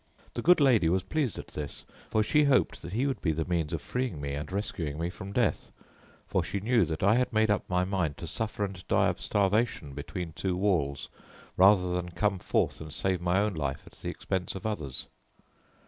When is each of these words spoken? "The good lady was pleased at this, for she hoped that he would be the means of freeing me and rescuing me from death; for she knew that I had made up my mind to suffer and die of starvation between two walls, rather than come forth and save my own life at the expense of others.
"The 0.33 0.41
good 0.41 0.59
lady 0.59 0.89
was 0.89 1.03
pleased 1.03 1.37
at 1.37 1.49
this, 1.49 1.85
for 2.09 2.23
she 2.23 2.45
hoped 2.45 2.81
that 2.81 2.93
he 2.93 3.05
would 3.05 3.21
be 3.21 3.33
the 3.33 3.45
means 3.47 3.71
of 3.71 3.83
freeing 3.83 4.19
me 4.19 4.33
and 4.33 4.51
rescuing 4.51 4.99
me 4.99 5.11
from 5.11 5.31
death; 5.31 5.71
for 6.27 6.43
she 6.43 6.59
knew 6.59 6.85
that 6.85 7.03
I 7.03 7.17
had 7.17 7.31
made 7.31 7.51
up 7.51 7.69
my 7.69 7.83
mind 7.83 8.17
to 8.17 8.25
suffer 8.25 8.65
and 8.65 8.83
die 8.87 9.09
of 9.09 9.21
starvation 9.21 9.93
between 9.93 10.33
two 10.33 10.57
walls, 10.57 11.07
rather 11.55 11.93
than 11.93 12.09
come 12.09 12.39
forth 12.39 12.81
and 12.81 12.91
save 12.91 13.21
my 13.21 13.37
own 13.41 13.53
life 13.53 13.83
at 13.85 13.91
the 13.93 14.09
expense 14.09 14.55
of 14.55 14.65
others. 14.65 15.05